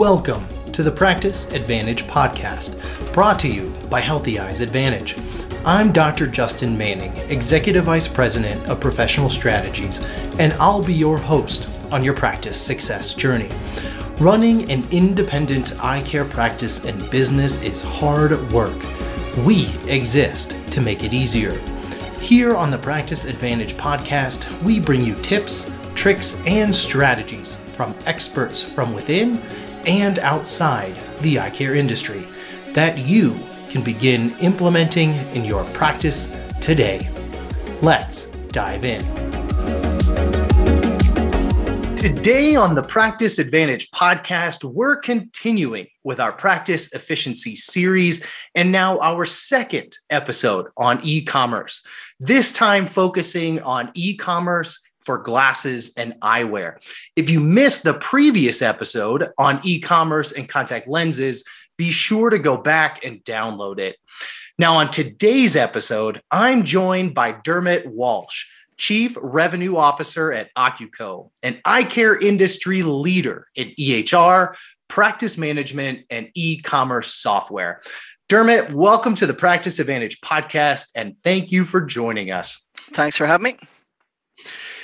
[0.00, 5.14] Welcome to the Practice Advantage podcast, brought to you by Healthy Eyes Advantage.
[5.62, 6.26] I'm Dr.
[6.26, 10.00] Justin Manning, Executive Vice President of Professional Strategies,
[10.38, 13.50] and I'll be your host on your practice success journey.
[14.18, 18.82] Running an independent eye care practice and business is hard work.
[19.44, 21.58] We exist to make it easier.
[22.20, 28.62] Here on the Practice Advantage podcast, we bring you tips, tricks, and strategies from experts
[28.62, 29.40] from within
[29.86, 32.26] and outside the eye care industry
[32.72, 37.08] that you can begin implementing in your practice today.
[37.82, 39.02] Let's dive in.
[41.96, 48.98] Today on the Practice Advantage podcast, we're continuing with our practice efficiency series and now
[49.00, 51.84] our second episode on e commerce.
[52.18, 56.76] This time focusing on e commerce for glasses and eyewear.
[57.16, 61.44] If you missed the previous episode on e commerce and contact lenses,
[61.76, 63.96] be sure to go back and download it.
[64.58, 68.46] Now, on today's episode, I'm joined by Dermot Walsh.
[68.76, 74.56] Chief Revenue Officer at Ocuco, an eye care industry leader in EHR,
[74.88, 77.82] practice management, and e commerce software.
[78.30, 82.68] Dermot, welcome to the Practice Advantage podcast, and thank you for joining us.
[82.92, 83.58] Thanks for having me.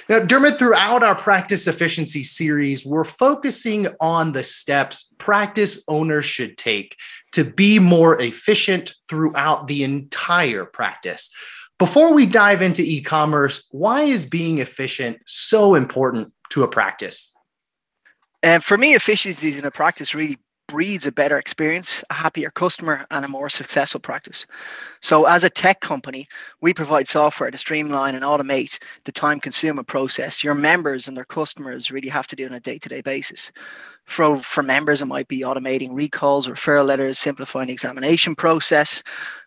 [0.09, 6.57] Now, Dermot, throughout our practice efficiency series, we're focusing on the steps practice owners should
[6.57, 6.97] take
[7.33, 11.31] to be more efficient throughout the entire practice.
[11.79, 17.33] Before we dive into e commerce, why is being efficient so important to a practice?
[18.45, 23.07] And for me, efficiencies in a practice really breeds a better experience, a happier customer,
[23.11, 24.47] and a more successful practice.
[25.01, 26.29] So, as a tech company,
[26.61, 31.25] we provide software to streamline and automate the time consumer process your members and their
[31.25, 33.53] customers really have to do on a day to day basis.
[34.07, 39.03] For, for members, it might be automating recalls, referral letters, simplifying the examination process,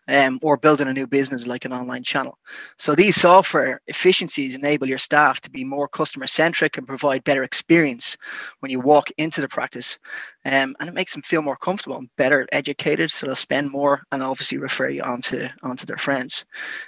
[0.09, 2.37] um, or building a new business like an online channel.
[2.77, 7.43] So these software efficiencies enable your staff to be more customer centric and provide better
[7.43, 8.17] experience
[8.59, 9.99] when you walk into the practice.
[10.45, 14.01] Um, and it makes them feel more comfortable and better educated, so they'll spend more
[14.11, 16.45] and obviously refer you on to, onto their friends.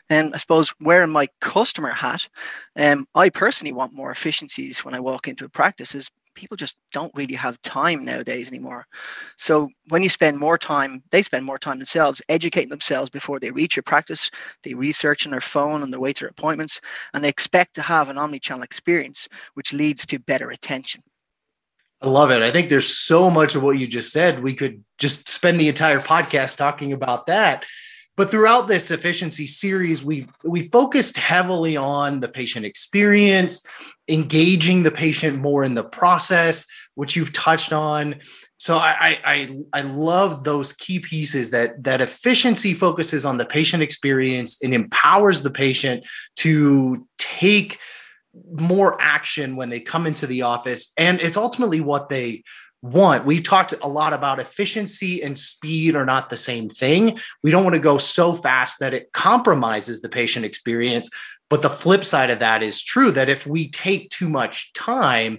[0.09, 2.27] And I suppose wearing my customer hat,
[2.75, 6.09] um, I personally want more efficiencies when I walk into a practice is
[6.41, 8.87] people just don't really have time nowadays anymore.
[9.37, 13.51] So when you spend more time, they spend more time themselves educating themselves before they
[13.51, 14.31] reach your practice.
[14.63, 16.81] They research on their phone on their way to their appointments,
[17.13, 21.03] and they expect to have an omni-channel experience, which leads to better attention.
[22.01, 22.41] I love it.
[22.41, 24.41] I think there's so much of what you just said.
[24.41, 27.67] We could just spend the entire podcast talking about that.
[28.17, 33.65] But throughout this efficiency series, we we focused heavily on the patient experience,
[34.07, 38.15] engaging the patient more in the process, which you've touched on.
[38.57, 43.81] So I I I love those key pieces that that efficiency focuses on the patient
[43.81, 46.05] experience and empowers the patient
[46.37, 47.79] to take
[48.33, 52.43] more action when they come into the office and it's ultimately what they
[52.81, 57.17] want we talked a lot about efficiency and speed are not the same thing.
[57.43, 61.09] We don't want to go so fast that it compromises the patient experience
[61.49, 65.37] but the flip side of that is true that if we take too much time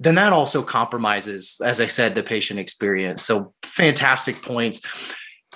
[0.00, 3.22] then that also compromises as i said the patient experience.
[3.22, 4.82] So fantastic points.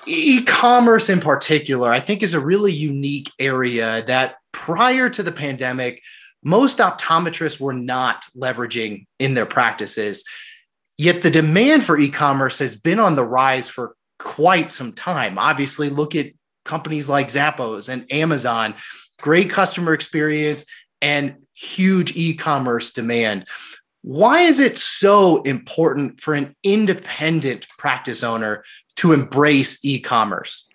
[0.07, 6.03] E-commerce in particular i think is a really unique area that prior to the pandemic
[6.43, 10.25] most optometrists were not leveraging in their practices
[10.99, 15.39] Yet the demand for e commerce has been on the rise for quite some time.
[15.39, 16.33] Obviously, look at
[16.65, 18.75] companies like Zappos and Amazon,
[19.21, 20.65] great customer experience
[21.01, 23.47] and huge e commerce demand.
[24.03, 28.65] Why is it so important for an independent practice owner
[28.97, 30.69] to embrace e commerce?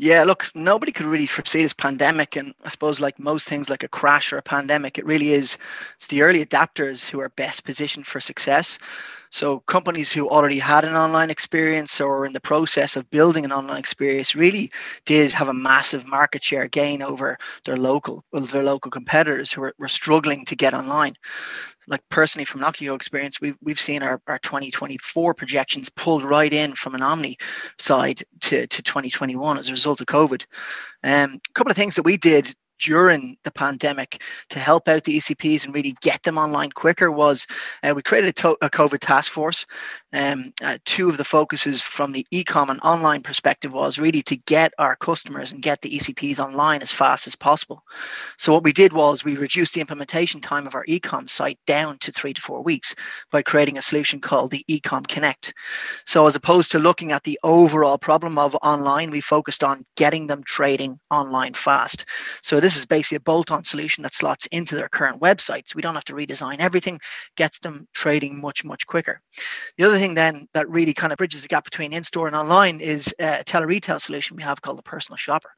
[0.00, 2.36] Yeah, look, nobody could really foresee this pandemic.
[2.36, 5.58] And I suppose, like most things, like a crash or a pandemic, it really is
[5.96, 8.78] it's the early adapters who are best positioned for success.
[9.30, 13.52] So, companies who already had an online experience or in the process of building an
[13.52, 14.70] online experience really
[15.04, 19.62] did have a massive market share gain over their local, well, their local competitors who
[19.62, 21.14] were, were struggling to get online
[21.88, 26.74] like personally from Ocuco experience, we've, we've seen our, our 2024 projections pulled right in
[26.74, 27.38] from an Omni
[27.78, 30.44] side to, to 2021 as a result of COVID.
[31.02, 35.16] Um, a couple of things that we did during the pandemic to help out the
[35.16, 37.46] ECPs and really get them online quicker was
[37.82, 39.66] uh, we created a, to- a, COVID task force.
[40.12, 44.36] Um, uh, two of the focuses from the ecom and online perspective was really to
[44.36, 47.82] get our customers and get the ECPs online as fast as possible.
[48.36, 51.98] So what we did was we reduced the implementation time of our ecom site down
[51.98, 52.94] to three to four weeks
[53.30, 55.52] by creating a solution called the Ecom Connect.
[56.04, 60.26] So as opposed to looking at the overall problem of online, we focused on getting
[60.26, 62.04] them trading online fast.
[62.42, 65.68] So this is basically a bolt-on solution that slots into their current website.
[65.68, 67.00] So we don't have to redesign everything,
[67.36, 69.20] gets them trading much, much quicker.
[69.76, 72.80] The other thing then that really kind of bridges the gap between in-store and online
[72.80, 75.50] is a tele-retail solution we have called the personal shopper.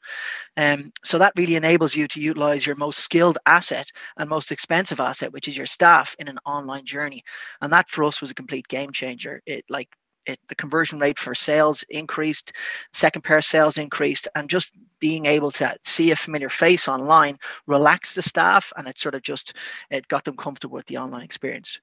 [0.57, 5.01] Um, so that really enables you to utilize your most skilled asset and most expensive
[5.01, 7.23] asset, which is your staff in an online journey.
[7.61, 9.41] And that for us was a complete game changer.
[9.47, 9.89] It like
[10.27, 12.53] it, the conversion rate for sales increased,
[12.93, 18.15] second pair sales increased, and just being able to see a familiar face online relaxed
[18.15, 19.55] the staff, and it sort of just
[19.91, 21.81] it got them comfortable with the online experience.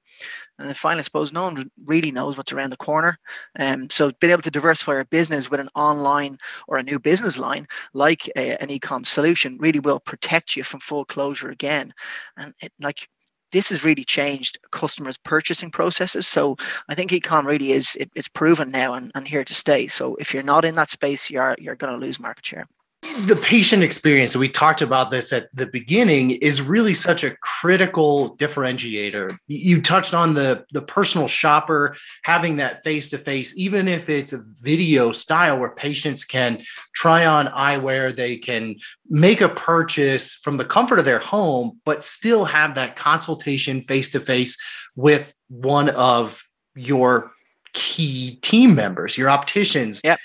[0.60, 3.20] And then finally, I suppose no one really knows what's around the corner,
[3.56, 6.38] and um, so being able to diversify our business with an online
[6.68, 10.80] or a new business line like a, an e-com solution really will protect you from
[10.80, 11.94] full closure again.
[12.38, 13.08] And it, like
[13.52, 16.28] this has really changed customers' purchasing processes.
[16.28, 16.58] So
[16.90, 19.88] I think ecom really is it, it's proven now and, and here to stay.
[19.88, 22.68] So if you're not in that space, you're you're going to lose market share
[23.02, 28.36] the patient experience we talked about this at the beginning is really such a critical
[28.38, 29.36] differentiator.
[29.48, 34.34] You touched on the the personal shopper having that face to face even if it's
[34.34, 36.64] a video style where patients can
[36.94, 38.76] try on eyewear they can
[39.10, 44.10] make a purchase from the comfort of their home but still have that consultation face
[44.10, 44.58] to face
[44.96, 46.44] with one of
[46.76, 47.32] your
[47.74, 50.02] key team members your opticians.
[50.04, 50.20] Yep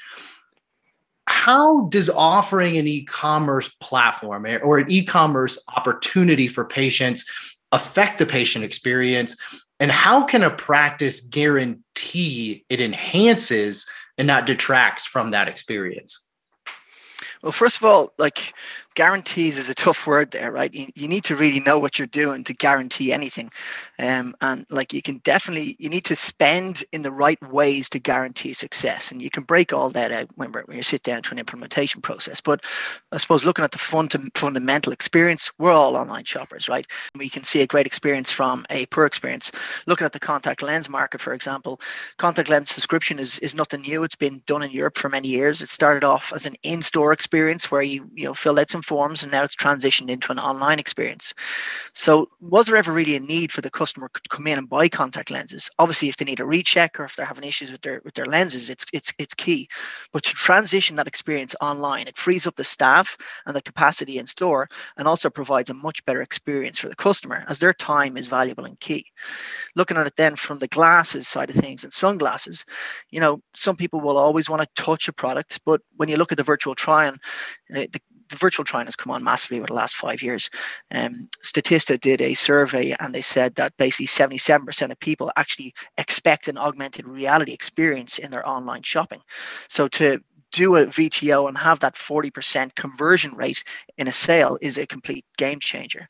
[1.42, 7.28] how does offering an e-commerce platform or an e-commerce opportunity for patients
[7.72, 9.36] affect the patient experience?
[9.80, 16.30] And how can a practice guarantee it enhances and not detracts from that experience?
[17.42, 18.54] Well first of all like
[18.94, 20.72] guarantees is a tough word there, right?
[20.72, 23.50] You, you need to really know what you're doing to guarantee anything.
[23.98, 27.98] Um, and like you can definitely, you need to spend in the right ways to
[27.98, 29.12] guarantee success.
[29.12, 32.00] And you can break all that out when, when you sit down to an implementation
[32.02, 32.40] process.
[32.40, 32.64] But
[33.10, 36.86] I suppose looking at the fund, fundamental experience, we're all online shoppers, right?
[37.16, 39.50] We can see a great experience from a poor experience.
[39.86, 41.80] Looking at the contact lens market, for example,
[42.18, 44.04] contact lens subscription is, is nothing new.
[44.04, 45.62] It's been done in Europe for many years.
[45.62, 49.23] It started off as an in-store experience where you, you know, filled out some forms
[49.23, 51.34] and now it's transitioned into an online experience.
[51.94, 54.88] So was there ever really a need for the customer to come in and buy
[54.88, 55.70] contact lenses?
[55.79, 58.26] Obviously, if they need a recheck or if they're having issues with their with their
[58.26, 59.69] lenses, it's it's it's key.
[60.12, 64.26] But to transition that experience online, it frees up the staff and the capacity in
[64.26, 68.26] store and also provides a much better experience for the customer as their time is
[68.26, 69.06] valuable and key.
[69.75, 72.64] Looking at it then from the glasses side of things and sunglasses,
[73.11, 76.32] you know, some people will always want to touch a product, but when you look
[76.32, 77.19] at the virtual try-on,
[77.75, 78.00] eh, the,
[78.32, 80.50] the virtual try-on has come on massively over the last five years.
[80.90, 86.49] Um, Statista did a survey and they said that basically 77% of people actually expect
[86.49, 89.20] an augmented reality experience in their online shopping.
[89.69, 90.20] So to
[90.52, 93.64] do a VTO and have that 40% conversion rate
[93.99, 96.08] in a sale is a complete game changer.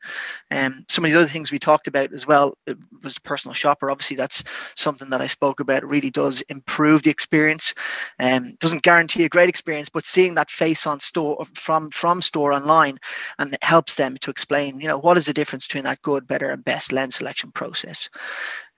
[0.50, 2.58] And um, some of the other things we talked about as well
[3.02, 3.90] was the personal shopper.
[3.90, 4.44] Obviously, that's
[4.74, 5.84] something that I spoke about.
[5.84, 7.74] It really does improve the experience
[8.18, 12.20] and um, doesn't guarantee a great experience, but seeing that face on store from from
[12.20, 12.98] store online
[13.38, 16.26] and it helps them to explain, you know, what is the difference between that good,
[16.26, 18.08] better, and best lens selection process.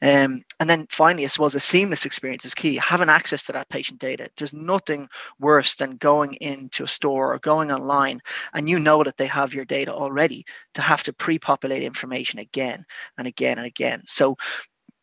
[0.04, 2.76] Um, and then finally, I suppose a seamless experience is key.
[2.76, 4.28] Having access to that patient data.
[4.36, 5.08] There's nothing
[5.40, 8.20] worse than going into a store or going online
[8.52, 10.44] and you know that they have your data already
[10.74, 12.84] to have to pre-populate information again
[13.16, 14.02] and again and again.
[14.04, 14.36] So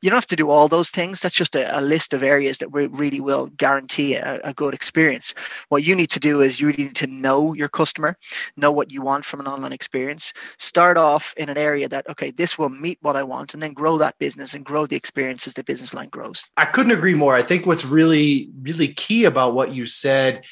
[0.01, 1.21] you don't have to do all those things.
[1.21, 4.73] That's just a, a list of areas that we really will guarantee a, a, good
[4.73, 5.33] experience.
[5.69, 8.17] What you need to do is you need to know your customer,
[8.57, 10.33] know what you want from an online experience.
[10.57, 13.73] Start off in an area that, okay, this will meet what I want, and then
[13.73, 16.43] grow that business and grow the experience as the business line grows.
[16.57, 17.35] I couldn't agree more.
[17.35, 20.45] I think what's really, really key about what you said.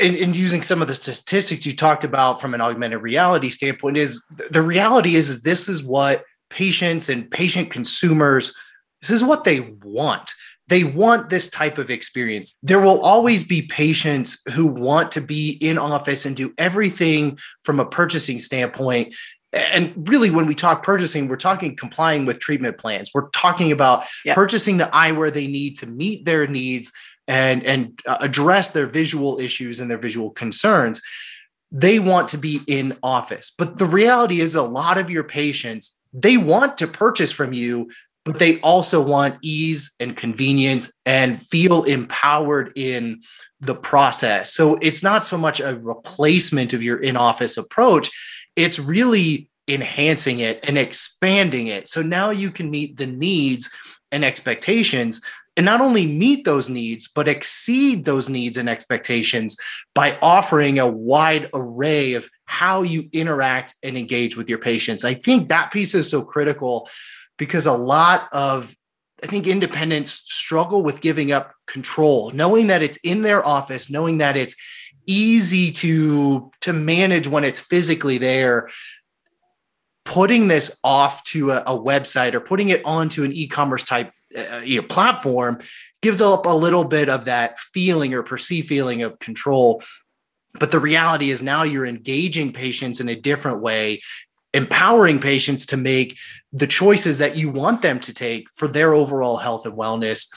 [0.00, 4.24] And, using some of the statistics you talked about from an augmented reality standpoint is
[4.50, 8.54] the reality is, is this is what patients and patient consumers,
[9.00, 10.32] this is what they want.
[10.68, 12.56] They want this type of experience.
[12.62, 17.78] There will always be patients who want to be in office and do everything from
[17.78, 19.14] a purchasing standpoint.
[19.52, 23.10] And really, when we talk purchasing, we're talking complying with treatment plans.
[23.14, 24.34] We're talking about yep.
[24.34, 26.92] purchasing the eyewear they need to meet their needs
[27.28, 31.00] and, and uh, address their visual issues and their visual concerns
[31.72, 33.52] they want to be in office.
[33.56, 37.90] But the reality is, a lot of your patients, they want to purchase from you,
[38.24, 43.20] but they also want ease and convenience and feel empowered in
[43.60, 44.52] the process.
[44.52, 48.10] So it's not so much a replacement of your in office approach,
[48.56, 51.88] it's really enhancing it and expanding it.
[51.88, 53.70] So now you can meet the needs
[54.10, 55.20] and expectations
[55.56, 59.56] and not only meet those needs, but exceed those needs and expectations
[59.94, 65.04] by offering a wide array of how you interact and engage with your patients.
[65.04, 66.88] I think that piece is so critical
[67.36, 68.74] because a lot of
[69.22, 74.18] I think independents struggle with giving up control, knowing that it's in their office, knowing
[74.18, 74.54] that it's
[75.06, 78.68] easy to to manage when it's physically there
[80.04, 84.60] putting this off to a, a website or putting it onto an e-commerce type uh,
[84.64, 85.58] you know, platform
[86.00, 89.82] gives up a little bit of that feeling or perceived feeling of control.
[90.58, 94.00] But the reality is now you're engaging patients in a different way,
[94.54, 96.18] empowering patients to make
[96.52, 100.28] the choices that you want them to take for their overall health and wellness.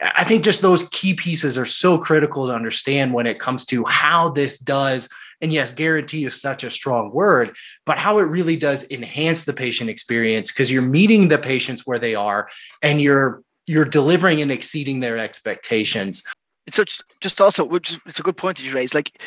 [0.00, 3.84] I think just those key pieces are so critical to understand when it comes to
[3.84, 5.08] how this does.
[5.40, 7.56] And yes, guarantee is such a strong word,
[7.86, 11.98] but how it really does enhance the patient experience because you're meeting the patients where
[11.98, 12.48] they are
[12.82, 16.22] and you're you're delivering and exceeding their expectations.
[16.70, 16.84] So
[17.20, 18.94] just also, which it's a good point that you raised.
[18.94, 19.20] Like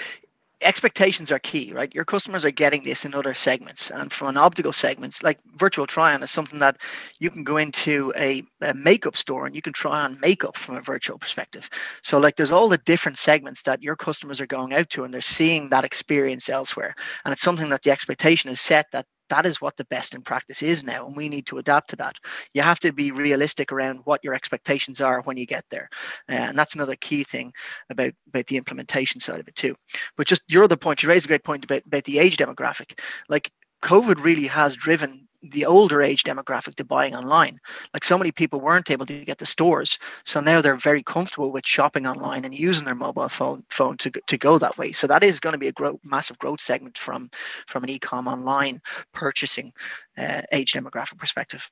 [0.62, 1.94] expectations are key, right?
[1.94, 3.92] Your customers are getting this in other segments.
[3.92, 6.78] And from an optical segment, like virtual try on is something that
[7.20, 10.76] you can go into a, a, makeup store and you can try on makeup from
[10.76, 11.70] a virtual perspective.
[12.02, 15.14] So, like, there's all the different segments that your customers are going out to and
[15.14, 16.96] they're seeing that experience elsewhere.
[17.24, 20.22] And it's something that the expectation is set that that is what the best in
[20.22, 22.16] practice is now and we need to adapt to that.
[22.54, 25.90] You have to be realistic around what your expectations are when you get there.
[26.30, 27.54] Uh, and that's another key thing
[27.90, 29.76] about about the implementation side of it too.
[30.16, 33.00] But just your other point you raised a great point about, about the age demographic.
[33.30, 33.52] Like
[33.84, 37.60] covid really has driven the older age demographic to buying online.
[37.94, 41.52] Like so many people weren't able to get to stores, so now they're very comfortable
[41.52, 44.92] with shopping online and using their mobile phone phone to to go that way.
[44.92, 47.30] So that is going to be a growth, massive growth segment from
[47.68, 48.82] from an e-com online
[49.14, 49.74] purchasing
[50.18, 51.70] uh, age demographic perspective.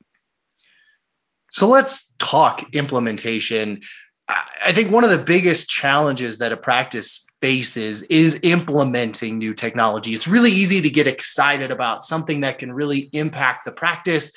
[1.52, 3.82] So let's talk implementation.
[4.28, 10.14] I think one of the biggest challenges that a practice faces is implementing new technology.
[10.14, 14.32] It's really easy to get excited about something that can really impact the practice.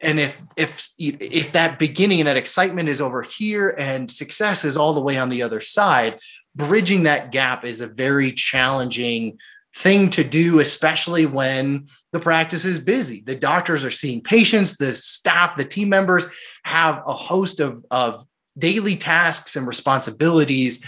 [0.00, 4.76] And if if if that beginning and that excitement is over here and success is
[4.76, 6.18] all the way on the other side,
[6.54, 9.38] bridging that gap is a very challenging
[9.74, 13.20] thing to do, especially when the practice is busy.
[13.20, 16.26] The doctors are seeing patients, the staff, the team members
[16.64, 18.26] have a host of, of
[18.58, 20.82] daily tasks and responsibilities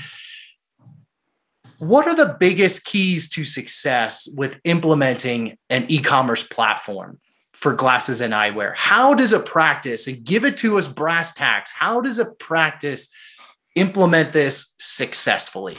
[1.79, 7.19] what are the biggest keys to success with implementing an e-commerce platform
[7.53, 8.75] for glasses and eyewear?
[8.75, 13.13] How does a practice, and give it to us brass tacks, how does a practice
[13.75, 15.79] implement this successfully?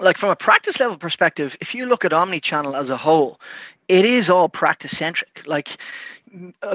[0.00, 3.40] Like from a practice level perspective, if you look at omni-channel as a whole,
[3.86, 5.42] it is all practice centric.
[5.46, 5.76] Like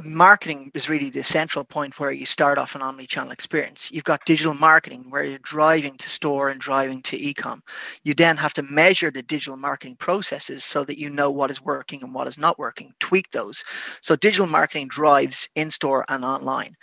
[0.03, 3.91] marketing is really the central point where you start off an omni-channel experience.
[3.91, 7.61] You've got digital marketing where you're driving to store and driving to e-com.
[8.03, 11.61] You then have to measure the digital marketing processes so that you know what is
[11.61, 12.93] working and what is not working.
[12.99, 13.63] Tweak those.
[14.01, 16.75] So digital marketing drives in-store and online.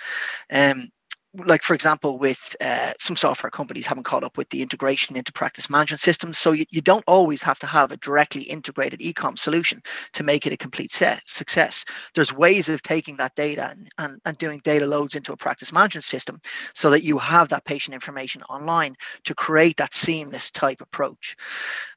[0.50, 0.90] Um,
[1.44, 5.32] like for example with uh, some software companies haven't caught up with the integration into
[5.32, 9.38] practice management systems so you, you don't always have to have a directly integrated ecom
[9.38, 11.84] solution to make it a complete set, success.
[12.14, 15.72] There's ways of taking that data and, and, and doing data loads into a practice
[15.72, 16.40] management system
[16.74, 21.36] so that you have that patient information online to create that seamless type approach.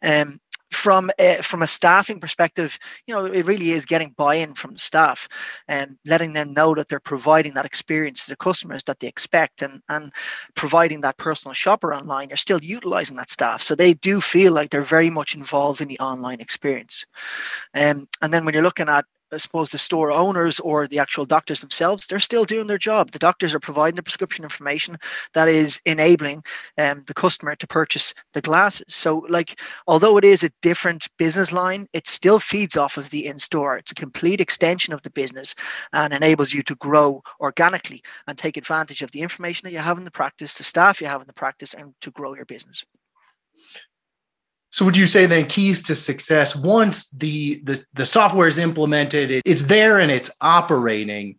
[0.03, 0.39] Um,
[0.71, 4.79] from a, from a staffing perspective, you know, it really is getting buy-in from the
[4.79, 5.27] staff
[5.67, 9.61] and letting them know that they're providing that experience to the customers that they expect
[9.61, 10.13] and and
[10.55, 12.29] providing that personal shopper online.
[12.29, 15.88] You're still utilizing that staff, so they do feel like they're very much involved in
[15.88, 17.05] the online experience.
[17.73, 21.25] Um, and then when you're looking at I suppose the store owners or the actual
[21.25, 23.12] doctors themselves, they're still doing their job.
[23.12, 24.98] The doctors are providing the prescription information
[25.33, 26.43] that is enabling
[26.77, 28.86] um, the customer to purchase the glasses.
[28.89, 33.25] So, like, although it is a different business line, it still feeds off of the
[33.25, 33.77] in-store.
[33.77, 35.55] It's a complete extension of the business
[35.93, 39.98] and enables you to grow organically and take advantage of the information that you have
[39.98, 42.83] in the practice, the staff you have in the practice, and to grow your business.
[44.71, 49.41] So would you say then keys to success once the the, the software is implemented,
[49.45, 51.38] it's there and it's operating,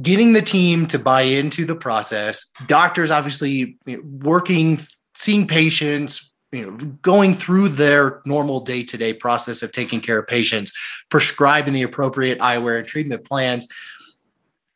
[0.00, 4.80] getting the team to buy into the process, doctors obviously working,
[5.14, 10.72] seeing patients, you know going through their normal day-to-day process of taking care of patients
[11.10, 13.68] prescribing the appropriate eyewear and treatment plans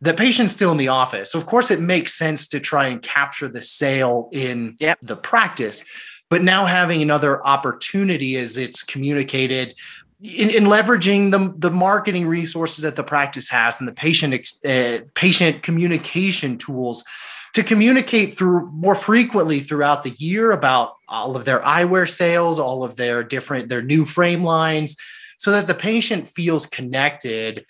[0.00, 3.02] the patient's still in the office so of course it makes sense to try and
[3.02, 4.99] capture the sale in yep.
[5.00, 5.85] the practice
[6.33, 9.75] but now having another opportunity as it's communicated
[10.23, 15.01] in, in, leveraging the, the marketing resources that the practice has and the patient uh,
[15.12, 17.05] patient communication tools
[17.53, 22.83] to communicate through more frequently throughout the year about all of their eyewear sales, all
[22.83, 24.97] of their different their new frame lines,
[25.37, 27.67] so that the patient feels connected.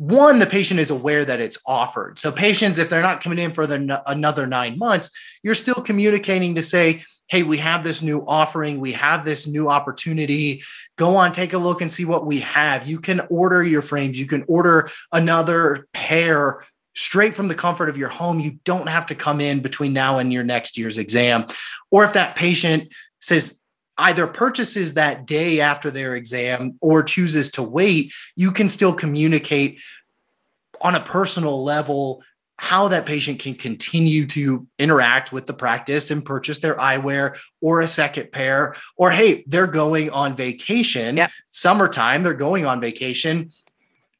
[0.00, 2.18] One, the patient is aware that it's offered.
[2.18, 5.10] So patients, if they're not coming in for the, another nine months,
[5.42, 9.68] you're still communicating to say, hey, we have this new offering, we have this new
[9.68, 10.62] opportunity.
[10.96, 12.88] Go on, take a look and see what we have.
[12.88, 16.64] You can order your frames, you can order another pair
[16.94, 18.40] straight from the comfort of your home.
[18.40, 21.44] You don't have to come in between now and your next year's exam.
[21.90, 23.59] Or if that patient says,
[24.00, 29.80] either purchases that day after their exam or chooses to wait, you can still communicate
[30.80, 32.22] on a personal level
[32.58, 37.80] how that patient can continue to interact with the practice and purchase their eyewear or
[37.80, 41.30] a second pair or hey they're going on vacation yep.
[41.48, 43.50] summertime they're going on vacation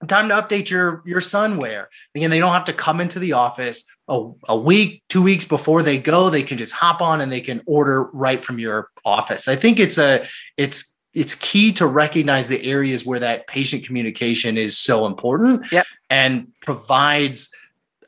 [0.06, 1.86] time to update your your sunwear.
[2.14, 5.82] again they don't have to come into the office a, a week two weeks before
[5.82, 9.48] they go they can just hop on and they can order right from your office
[9.48, 10.26] i think it's a
[10.56, 15.84] it's it's key to recognize the areas where that patient communication is so important yep.
[16.08, 17.50] and provides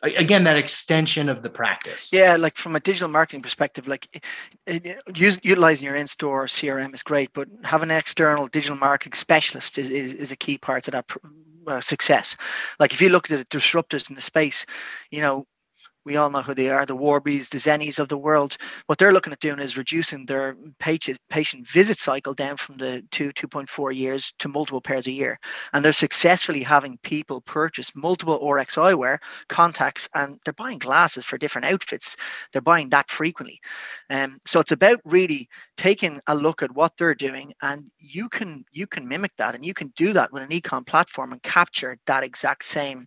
[0.03, 4.09] again that extension of the practice yeah like from a digital marketing perspective like
[4.67, 9.13] eh, eh, use, utilizing your in-store crm is great but having an external digital marketing
[9.13, 11.07] specialist is, is, is a key part of that
[11.67, 12.37] uh, success.
[12.79, 14.67] Like if you look at the disruptors in the space,
[15.11, 15.47] you know,
[16.05, 18.57] we all know who they are the warbies the zennies of the world.
[18.87, 23.05] What they're looking at doing is reducing their patient patient visit cycle down from the
[23.11, 25.39] 2 2.4 years to multiple pairs a year.
[25.73, 29.19] And they're successfully having people purchase multiple Orex eyewear
[29.49, 32.17] contacts and they're buying glasses for different outfits.
[32.53, 33.61] They're buying that frequently.
[34.11, 38.65] Um, so it's about really taking a look at what they're doing and you can
[38.73, 41.99] you can mimic that and you can do that with an ecom platform and capture
[42.07, 43.07] that exact same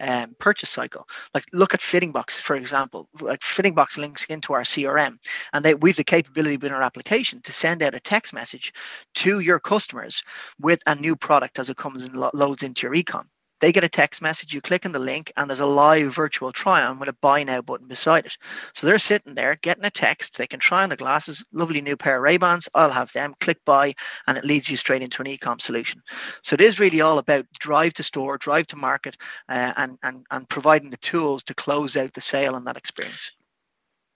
[0.00, 1.06] um, purchase cycle.
[1.34, 5.18] Like look at Fitting Box for example, like Fitting Box links into our CRM,
[5.52, 8.72] and they, we've the capability within our application to send out a text message
[9.14, 10.22] to your customers
[10.60, 13.26] with a new product as it comes and lo- loads into your ecom.
[13.60, 16.52] They get a text message, you click on the link, and there's a live virtual
[16.52, 18.36] try on with a buy now button beside it.
[18.74, 20.36] So they're sitting there getting a text.
[20.36, 22.68] They can try on the glasses, lovely new pair of Ray-Bans.
[22.74, 23.34] I'll have them.
[23.40, 23.94] Click buy,
[24.26, 26.02] and it leads you straight into an e-com solution.
[26.42, 29.16] So it is really all about drive to store, drive to market,
[29.48, 33.30] uh, and, and, and providing the tools to close out the sale and that experience.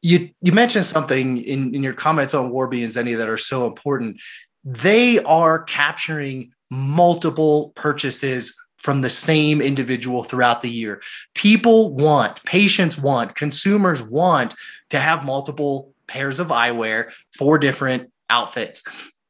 [0.03, 3.67] You, you mentioned something in, in your comments on Warby and Zenni that are so
[3.67, 4.21] important.
[4.65, 11.03] They are capturing multiple purchases from the same individual throughout the year.
[11.35, 14.55] People want, patients want, consumers want
[14.89, 18.83] to have multiple pairs of eyewear for different outfits.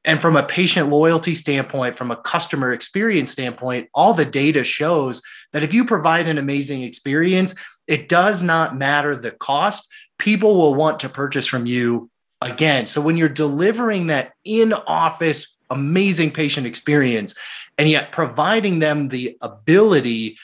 [0.04, 5.20] And from a patient loyalty standpoint, from a customer experience standpoint, all the data shows
[5.52, 7.54] that if you provide an amazing experience,
[7.86, 9.92] it does not matter the cost.
[10.18, 12.08] People will want to purchase from you
[12.40, 12.86] again.
[12.86, 17.34] So when you're delivering that in office amazing patient experience
[17.78, 20.36] and yet providing them the ability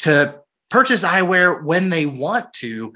[0.00, 2.94] to purchase eyewear when they want to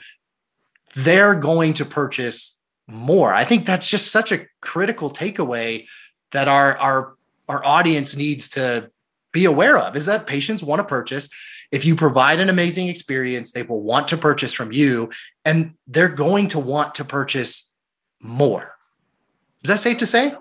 [0.94, 3.33] they're going to purchase more.
[3.33, 5.87] I think that's just such a critical takeaway
[6.33, 7.14] that our our
[7.48, 8.90] our audience needs to
[9.33, 11.29] be aware of is that patients want to purchase.
[11.70, 15.11] If you provide an amazing experience they will want to purchase from you
[15.44, 17.74] and they're going to want to purchase
[18.20, 18.74] more.
[19.62, 20.35] Is that safe to say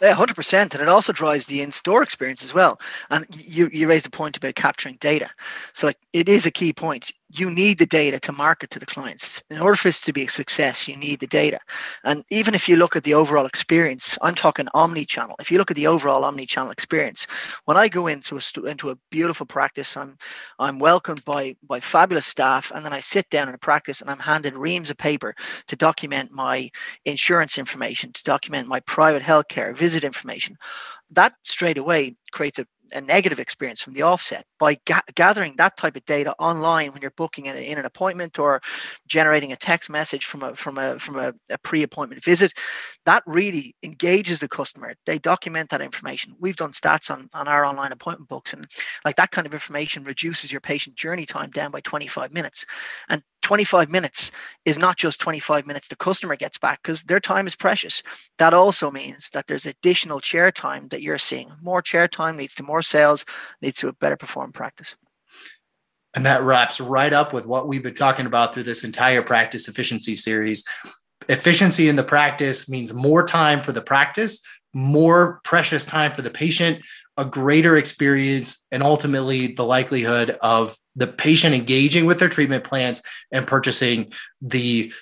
[0.00, 2.80] yeah, hundred percent, and it also drives the in-store experience as well.
[3.10, 5.30] And you you raised a point about capturing data,
[5.72, 8.86] so like it is a key point you need the data to market to the
[8.86, 9.42] clients.
[9.48, 11.58] In order for this to be a success, you need the data.
[12.04, 15.36] And even if you look at the overall experience, I'm talking omni-channel.
[15.40, 17.26] If you look at the overall omni-channel experience,
[17.64, 20.18] when I go into a into a beautiful practice, I'm
[20.58, 24.10] I'm welcomed by by fabulous staff, and then I sit down in a practice and
[24.10, 25.34] I'm handed reams of paper
[25.68, 26.70] to document my
[27.06, 30.56] insurance information, to document my private healthcare visit information.
[31.10, 35.76] That straight away creates a a negative experience from the offset by ga- gathering that
[35.76, 38.60] type of data online when you're booking in, in, an appointment or
[39.06, 42.52] generating a text message from a from a from a, a pre-appointment visit
[43.04, 47.64] that really engages the customer they document that information we've done stats on on our
[47.64, 48.66] online appointment books and
[49.04, 52.64] like that kind of information reduces your patient journey time down by 25 minutes
[53.08, 54.30] and 25 minutes
[54.64, 58.02] is not just 25 minutes the customer gets back because their time is precious.
[58.38, 61.52] That also means that there's additional chair time that you're seeing.
[61.60, 63.24] More chair time leads to more sales,
[63.60, 64.96] leads to a better performed practice.
[66.14, 69.68] And that wraps right up with what we've been talking about through this entire practice
[69.68, 70.64] efficiency series.
[71.28, 74.42] Efficiency in the practice means more time for the practice,
[74.74, 76.84] more precious time for the patient,
[77.16, 83.02] a greater experience, and ultimately the likelihood of the patient engaging with their treatment plans
[83.30, 84.92] and purchasing the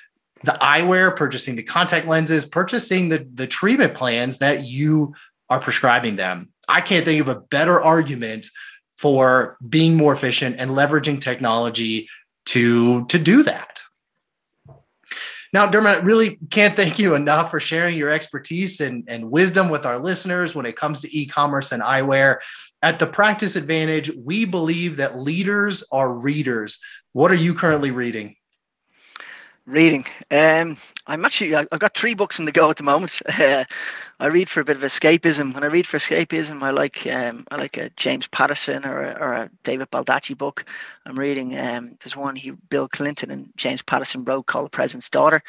[0.43, 5.15] the eyewear, purchasing the contact lenses, purchasing the, the treatment plans that you
[5.51, 6.49] are prescribing them.
[6.71, 8.47] I can't think of a better argument
[8.97, 12.09] for being more efficient and leveraging technology
[12.47, 13.81] to, to do that.
[15.53, 19.85] Now, Dermot, really can't thank you enough for sharing your expertise and, and wisdom with
[19.85, 22.37] our listeners when it comes to e commerce and eyewear.
[22.83, 26.79] At the Practice Advantage, we believe that leaders are readers.
[27.13, 28.37] What are you currently reading?
[29.71, 30.05] Reading.
[30.33, 33.23] Um, I'm actually I've got three books in the go at the moment.
[33.41, 33.65] Uh,
[34.19, 35.55] I read for a bit of escapism.
[35.55, 39.13] When I read for escapism, I like um, I like a James Patterson or a,
[39.19, 40.67] or a David Baldacci book.
[41.07, 41.59] I'm reading.
[41.59, 45.43] Um, there's one he Bill Clinton and James Patterson wrote called The President's Daughter.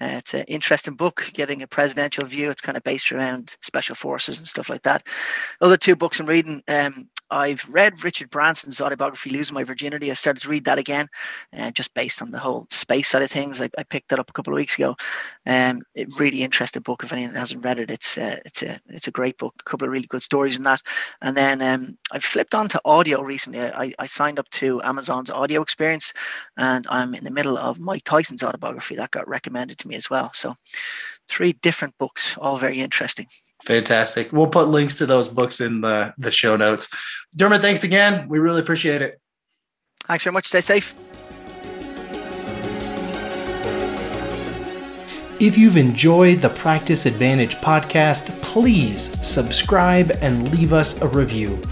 [0.00, 2.50] Uh, it's an interesting book, getting a presidential view.
[2.50, 5.06] It's kind of based around special forces and stuff like that.
[5.60, 6.62] Other two books I'm reading.
[6.66, 10.10] Um, I've read Richard Branson's autobiography, Losing My Virginity.
[10.10, 11.08] I started to read that again,
[11.56, 13.60] uh, just based on the whole space side of things.
[13.60, 14.96] I, I picked that up a couple of weeks ago.
[15.46, 17.04] Um, it really interesting book.
[17.04, 19.54] If anyone hasn't read it, it's uh, it's a it's a great book.
[19.60, 20.80] A couple of really good stories in that.
[21.20, 23.60] And then um, I've flipped on to audio recently.
[23.60, 26.12] I, I signed up to Amazon's audio experience,
[26.56, 30.08] and I'm in the middle of Mike Tyson's autobiography that got recommended to me as
[30.08, 30.30] well.
[30.34, 30.54] So,
[31.28, 33.26] three different books, all very interesting.
[33.64, 34.32] Fantastic.
[34.32, 36.88] We'll put links to those books in the, the show notes.
[37.36, 38.28] Dermot, thanks again.
[38.28, 39.20] We really appreciate it.
[40.06, 40.46] Thanks very much.
[40.46, 40.94] Stay safe.
[45.40, 51.62] If you've enjoyed the Practice Advantage podcast, please subscribe and leave us a review.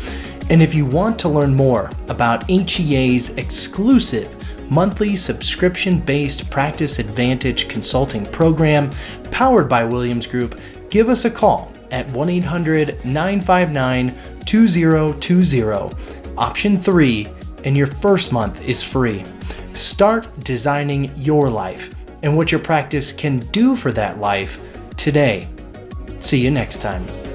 [0.50, 4.35] And if you want to learn more about HEA's exclusive
[4.70, 8.90] monthly subscription based Practice Advantage consulting program
[9.30, 10.58] powered by Williams Group,
[10.90, 15.96] give us a call at 1 800 959 2020.
[16.38, 17.28] Option 3,
[17.64, 19.24] and your first month is free.
[19.74, 24.60] Start designing your life and what your practice can do for that life
[24.96, 25.46] today.
[26.18, 27.25] See you next time.